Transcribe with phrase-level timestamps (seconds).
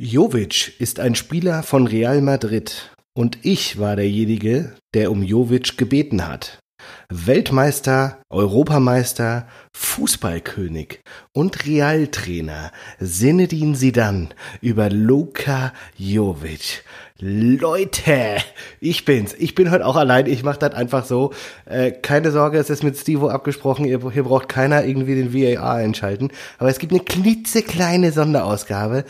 [0.00, 6.26] Jovic ist ein Spieler von Real Madrid und ich war derjenige, der um Jovic gebeten
[6.26, 6.58] hat.
[7.08, 10.98] Weltmeister, Europameister, Fußballkönig
[11.32, 16.82] und Realtrainer Sinedin Sidan über Luka Jovic.
[17.20, 18.38] Leute,
[18.80, 19.32] ich bin's.
[19.38, 20.26] Ich bin heute auch allein.
[20.26, 21.32] Ich mach das einfach so.
[21.66, 23.84] Äh, keine Sorge, es ist mit Stevo abgesprochen.
[23.84, 26.30] Ihr, hier braucht keiner irgendwie den VAR einschalten.
[26.58, 29.04] Aber es gibt eine klitzekleine Sonderausgabe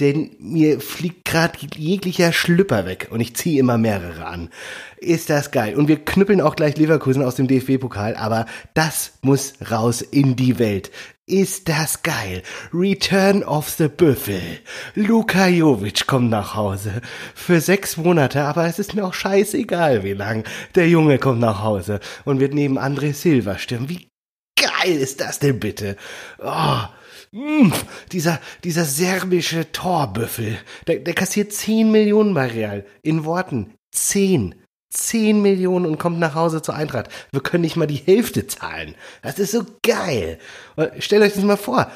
[0.00, 4.50] denn mir fliegt gerade jeglicher Schlüpper weg und ich ziehe immer mehrere an.
[4.98, 5.74] Ist das geil.
[5.76, 10.58] Und wir knüppeln auch gleich Leverkusen aus dem DFB-Pokal, aber das muss raus in die
[10.58, 10.90] Welt.
[11.28, 12.42] Ist das geil.
[12.72, 14.40] Return of the Büffel.
[14.94, 17.00] Luka Jovic kommt nach Hause.
[17.34, 20.44] Für sechs Monate, aber es ist mir auch scheißegal, wie lang.
[20.74, 23.88] Der Junge kommt nach Hause und wird neben André Silva stimmen.
[23.88, 24.08] Wie
[24.56, 25.96] geil ist das denn bitte?
[26.38, 26.82] Oh,
[27.36, 27.70] Mmh,
[28.12, 32.86] dieser, dieser serbische Torbüffel, der, der kassiert 10 Millionen bei Real.
[33.02, 34.54] In Worten, 10.
[34.88, 37.10] 10 Millionen und kommt nach Hause zur Eintracht.
[37.32, 38.94] Wir können nicht mal die Hälfte zahlen.
[39.20, 40.38] Das ist so geil.
[40.98, 41.90] Stellt euch das mal vor.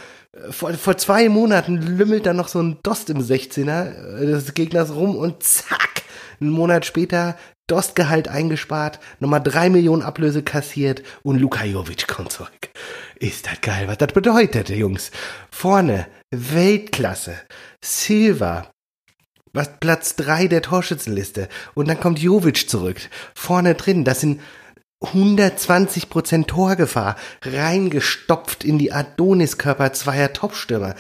[0.50, 5.16] Vor, vor zwei Monaten lümmelt da noch so ein Dost im 16er des Gegners rum
[5.16, 6.02] und zack,
[6.38, 7.38] einen Monat später
[7.70, 12.70] Dostgehalt eingespart, nochmal drei Millionen Ablöse kassiert und Luka Jovic kommt zurück.
[13.16, 15.10] Ist das geil, was das bedeutet, Jungs.
[15.50, 17.36] Vorne, Weltklasse.
[17.82, 18.70] Silva,
[19.52, 21.48] was Platz drei der Torschützenliste.
[21.74, 23.00] Und dann kommt Jovic zurück.
[23.34, 24.40] Vorne drin, das sind
[25.02, 30.94] 120% Torgefahr, reingestopft in die Adoniskörper zweier Topstürmer.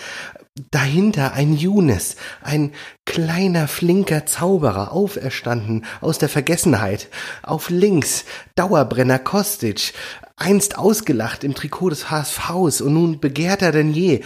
[0.70, 2.72] Dahinter ein Younes, ein
[3.10, 7.08] kleiner, flinker Zauberer, auferstanden aus der Vergessenheit.
[7.42, 9.94] Auf links Dauerbrenner Kostic,
[10.36, 14.20] einst ausgelacht im Trikot des HSVs und nun begehrter denn je.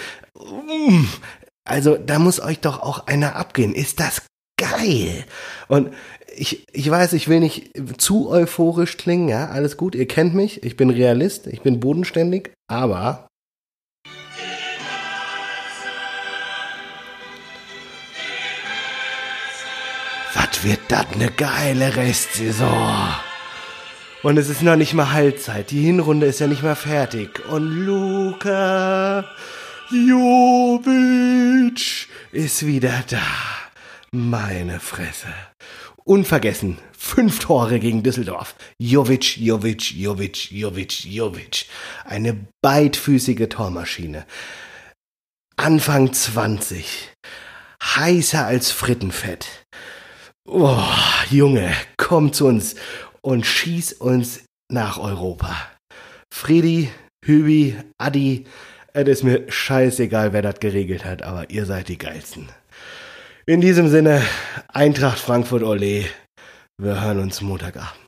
[1.65, 3.75] Also, da muss euch doch auch einer abgehen.
[3.75, 4.21] Ist das
[4.59, 5.25] geil?
[5.69, 5.95] Und
[6.37, 10.63] ich, ich weiß, ich will nicht zu euphorisch klingen, ja, alles gut, ihr kennt mich,
[10.63, 13.29] ich bin Realist, ich bin bodenständig, aber
[20.63, 23.15] wird das ne geile Restsaison?
[24.23, 25.71] Und es ist noch nicht mal Halbzeit.
[25.71, 27.45] Die Hinrunde ist ja nicht mal fertig.
[27.49, 29.25] Und Luka
[29.91, 31.29] Jovic
[32.33, 33.27] ist wieder da.
[34.13, 35.29] Meine Fresse.
[36.05, 36.79] Unvergessen.
[36.97, 38.55] Fünf Tore gegen Düsseldorf.
[38.79, 41.67] Jovic, Jovic, Jovic, Jovic, Jovic.
[42.05, 44.25] Eine beidfüßige Tormaschine.
[45.57, 47.13] Anfang 20.
[47.83, 49.47] Heißer als Frittenfett.
[50.47, 50.79] Oh,
[51.31, 52.75] Junge, komm zu uns
[53.23, 55.57] und schieß uns nach Europa.
[56.33, 56.91] Friedi,
[57.25, 58.45] Hübi, Adi,
[58.93, 62.51] es ist mir scheißegal, wer das geregelt hat, aber ihr seid die geilsten.
[63.47, 64.23] In diesem Sinne,
[64.69, 66.05] Eintracht Frankfurt Ole.
[66.77, 68.04] Wir hören uns Montagabend.